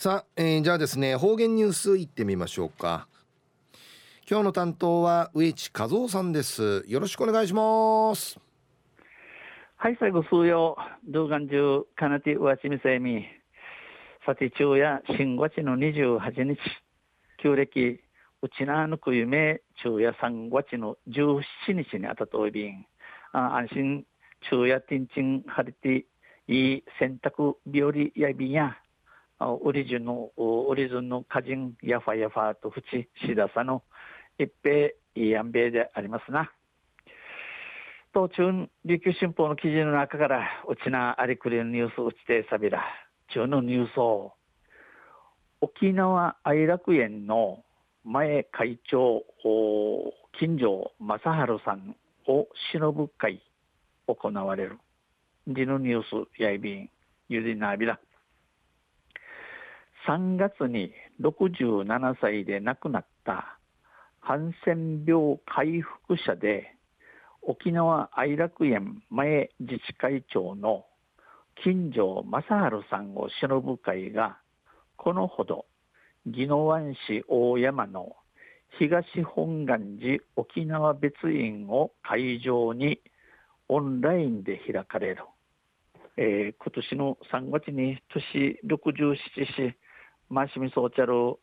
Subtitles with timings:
[0.00, 3.08] さあ、えー、じゃあですね方言ニュースいってみましょうか。
[4.30, 6.84] 今日の担当は植地和夫さんです。
[6.86, 8.38] よろしくお願いします。
[9.74, 10.76] はい最後数曜
[11.08, 13.24] 動画中かなてうわちみせみ。
[14.24, 16.58] さて中や新月の28日。
[17.42, 17.98] 旧暦
[18.42, 22.86] うちなぬく夢昼夜3月の17日にあたといびん。
[23.32, 24.04] あ安心
[24.48, 26.06] 昼夜ティンチン晴れて
[26.46, 28.76] いい洗濯日和やびんや。
[29.40, 33.82] オリジンのオリジンの歌人やファやファとふちしださの
[34.38, 36.50] 一平いい安米でありますな。
[38.12, 42.82] 当中琉球新報の記事の中からうちなありくりのニュースうちてさびら
[43.32, 44.32] 中のニュースを
[45.60, 47.62] 沖縄愛楽園の
[48.04, 49.22] 前会長
[50.38, 51.96] 金城正治さん
[52.26, 53.42] を忍ぶ会
[54.06, 54.78] 行われる
[55.46, 56.90] リのニュースやいびん
[57.28, 58.00] ゆりなびら
[60.08, 60.90] 3月に
[61.20, 63.58] 67歳で亡くなった
[64.20, 66.74] ハンセン病回復者で
[67.42, 70.86] 沖縄愛楽園前自治会長の
[71.62, 74.38] 金城正治さんを忍ぶ会が
[74.96, 75.66] このほど
[76.26, 78.16] 宜野湾市大山の
[78.78, 82.98] 東本願寺沖縄別院を会場に
[83.68, 85.24] オンラインで開かれる、
[86.16, 89.76] えー、今年の3月に年67市
[90.30, 91.38] マシミソーチャル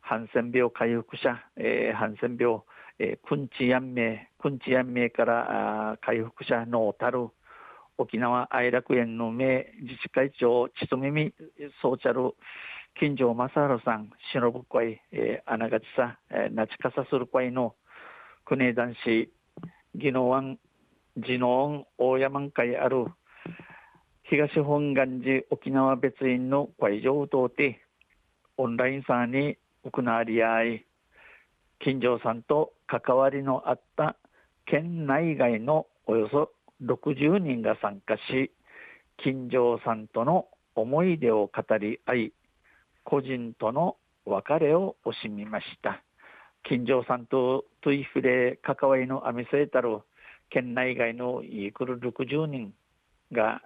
[0.00, 2.60] ハンセン病回復者、えー、ハンセン病、
[2.98, 7.28] えー、くんちやんめくんちやんめからあ回復者のたる
[7.98, 11.32] 沖縄愛楽園の名自治会長ちとみみ
[11.80, 12.34] ソーチャル
[13.00, 17.74] 金城正治さん忍ぶ会、えー、あながちさ、えー、なちかさする会の
[18.44, 19.30] 国男子
[19.94, 20.58] 宜野湾
[21.16, 23.06] 地の恩大山会ある
[24.24, 27.85] 東本願寺沖縄別院の会場を通って
[28.58, 30.86] オンラインさんに行わり合い
[31.80, 34.16] 金城さんと関わりのあった
[34.66, 36.50] 県内外のおよそ
[36.82, 38.50] 60人が参加し
[39.22, 42.32] 金城さんとの思い出を語り合い
[43.04, 46.02] 個人との別れを惜しみました。
[46.64, 50.00] 金城さんとトゥイフレ関わりのアミセータル
[50.50, 52.74] 県内外のイークル60人
[53.30, 53.62] が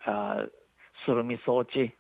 [1.07, 1.95] するみ装置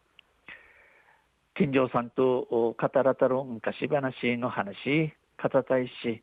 [1.60, 6.22] 金城さんと語らたる昔話の話、語たいし、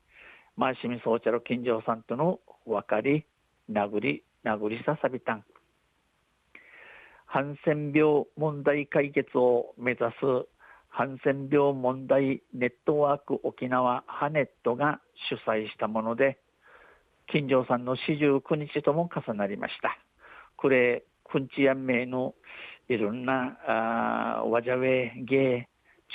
[0.56, 3.24] マーシミソーチャル金城さんとの分かり、
[3.72, 5.44] 殴り、殴りささびたん。
[7.28, 10.48] ハンセン病問題解決を目指す
[10.90, 16.40] ハンセン病問題ネットワーク沖縄ハネットが主催したもので、
[17.28, 20.00] 金城さんの四十九日とも重なりました。
[20.56, 22.34] これ、くんちやんめいの
[22.90, 25.68] いろんなあわじゃべげ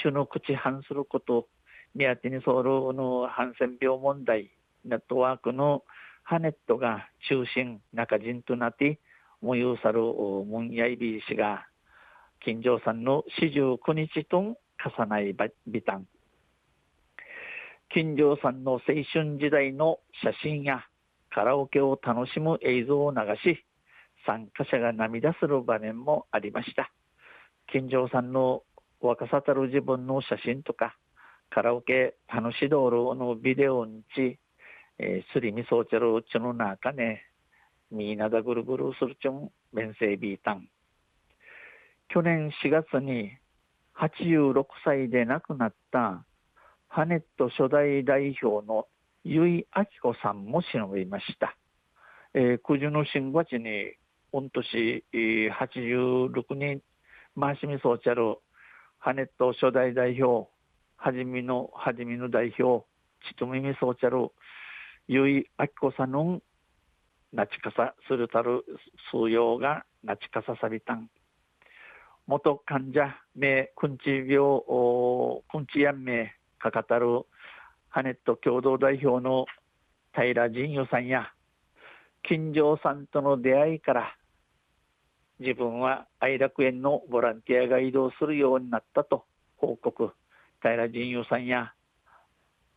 [0.03, 1.49] 中の口反すること
[1.95, 4.51] 目当てにソウルのハンセン病問題
[4.85, 5.85] ネットワークの
[6.25, 8.99] ハネットが中心中人となって
[9.43, 11.67] もゆうさるムンヤイビー氏が
[12.45, 16.07] 金城さんの四十九日と重ないビタン
[17.93, 18.81] 金城さんの青
[19.13, 20.85] 春時代の写真や
[21.31, 23.65] カラオケを楽しむ映像を流し
[24.27, 26.93] 参加者が涙する場面もありました。
[27.73, 28.63] 金城さんの
[29.01, 30.97] 若さたる自分の写真とか、
[31.51, 34.39] カラオケ楽しどおるのビデオにち、
[34.99, 37.23] えー、すりみそうちゃるうちの中ね、
[37.91, 40.69] みんなだぐるぐるするちょん、面せビータン。
[42.09, 43.37] 去年4月に
[43.99, 46.25] 86歳で亡くなった
[46.89, 48.87] ハネット初代代表の
[49.25, 51.57] 由井明子さんも忍びました。
[52.35, 53.93] えー、九十の新月に
[54.33, 56.81] 御年86人、
[57.37, 58.39] マーシミソーチャル、
[58.99, 60.49] ハネット初代代表、
[60.97, 62.87] はじみの、はじみの代表、
[63.29, 64.31] ちとみみソーチャル、
[65.07, 66.41] ゆいあきこさんの
[67.35, 68.65] なちかさするたる
[69.11, 71.11] 数用がなちかささびたん。
[72.27, 74.63] 元患者名くんち病
[75.51, 77.27] くんちやん名かかたる
[77.91, 79.45] ハネット共同代表の
[80.15, 81.33] 平仁代さんや
[82.23, 84.17] 金城さんとの出会いから
[85.43, 89.25] 自分は愛楽園のボランティアが移動するようになったと
[89.57, 90.13] 報告
[90.63, 91.73] 平仁雄さんや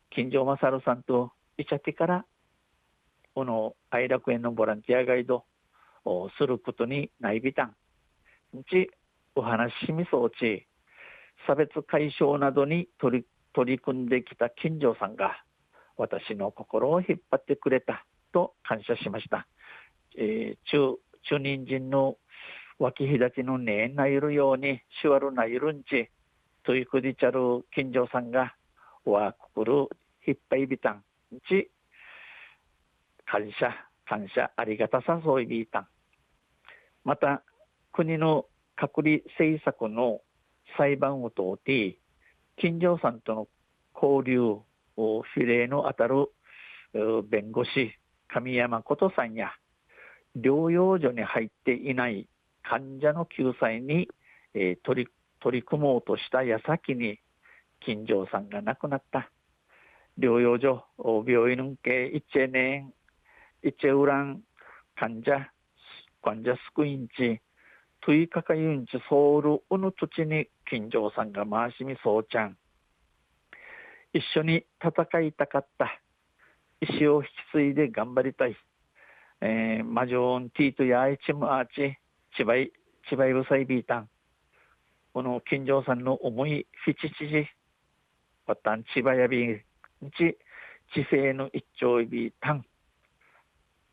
[0.09, 2.25] 金城勝さんといちゃってから
[3.35, 5.45] この愛楽園のボランティアガイド
[6.05, 7.75] をすることにないびたん
[8.69, 8.89] ち
[9.35, 10.65] お話しみそうち
[11.45, 15.43] 差別解消などに取り取り組んできた金城さんが
[15.97, 19.47] 私の心を引っ張ってくれたと感謝しました。
[20.17, 20.97] えー、中
[21.27, 22.17] 中人参の
[22.79, 26.09] 脇ひだちのねえなゆるようにしわるなゆるんち
[26.65, 28.55] トイクディチャル金城さんが
[29.05, 29.87] わくくる
[30.21, 31.03] ひっぱいびたん
[31.47, 31.69] ち。
[33.25, 33.73] 感謝
[34.07, 35.87] 感謝ありがたさそういびいたん。
[37.03, 37.43] また
[37.93, 38.45] 国の
[38.75, 40.21] 隔離政策の
[40.77, 41.97] 裁判を通って
[42.57, 43.47] 金城さんとの
[43.93, 44.41] 交流
[44.97, 46.27] を比例のあたる
[47.29, 47.93] 弁護士
[48.27, 49.51] 神山琴さんや
[50.35, 52.27] 療養所に入っていない
[52.67, 54.09] 患者の救済に、
[54.53, 57.19] えー、取り取り組もうとした矢先に
[57.85, 59.29] 金城さんが亡くなった。
[60.17, 60.85] 療養所
[61.27, 62.93] 病院のけ一年
[63.61, 64.41] 一ウラン
[64.95, 65.51] 患者
[66.23, 67.41] 患者救いんち
[68.01, 72.57] トゥイカカユンチソウルウヌ土地に金城さんが回しみそうちゃん。
[74.13, 75.99] 一緒に戦いたかった。
[76.81, 78.55] 石を引き継いで頑張りたい、
[79.41, 81.97] えー、マジョーンティートやアイチムアーチ
[82.37, 82.71] 千葉い
[83.09, 84.09] 千葉いぶさいビータン。
[85.13, 87.47] この金城さんの思いフィチチジ
[88.45, 89.61] わたん千葉やびん
[90.17, 90.37] ち。
[90.93, 92.63] 知性の一丁いびたん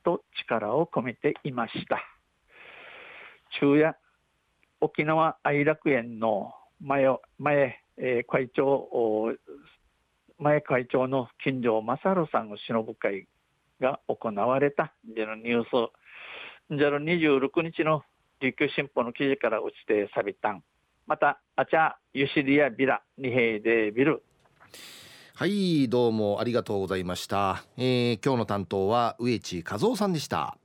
[0.05, 2.01] と力を込めていました。
[3.59, 3.97] 昼夜
[4.81, 7.07] 沖縄愛楽園の前
[7.39, 9.37] 前、えー、会長
[10.39, 13.29] 前会長の金城正さんの忍ぶ会
[13.81, 14.93] が行われた。
[15.05, 18.03] でのニュースじゃの26日の
[18.43, 20.65] 琉球新報の記事から落ちてサビタン
[21.07, 24.25] またあちゃゆしりやビラ二平でビル。
[25.37, 30.57] はいどうもありがとうございました、えー、今日の担当は植地和夫さんでした。